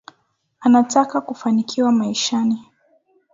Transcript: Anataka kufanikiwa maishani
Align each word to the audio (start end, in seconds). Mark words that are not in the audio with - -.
Anataka 0.59 1.21
kufanikiwa 1.21 1.91
maishani 1.91 2.57